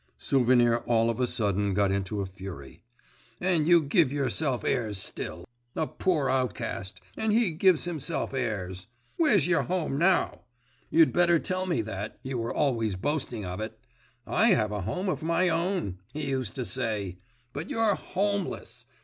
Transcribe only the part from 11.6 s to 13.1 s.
me that, you were always